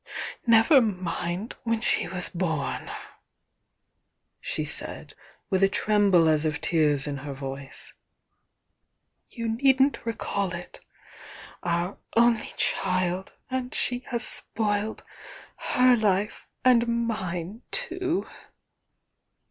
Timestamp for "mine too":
16.87-18.25